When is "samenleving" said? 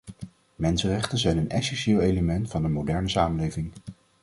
3.09-3.71